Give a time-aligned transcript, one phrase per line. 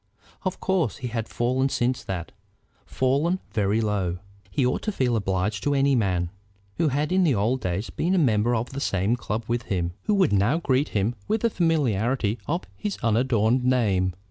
[0.41, 2.31] Of course he had fallen since that,
[2.87, 4.17] fallen very low.
[4.49, 6.31] He ought to feel obliged to any man,
[6.77, 9.93] who had in the old days been a member of the same club with him,
[10.05, 14.15] who would now greet him with the familiarity of his unadorned name.